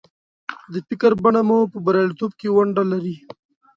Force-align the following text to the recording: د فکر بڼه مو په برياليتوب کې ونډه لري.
د 0.73 0.75
فکر 0.87 1.11
بڼه 1.23 1.41
مو 1.47 1.57
په 1.71 1.77
برياليتوب 1.85 2.31
کې 2.39 2.47
ونډه 2.55 2.83
لري. 2.91 3.15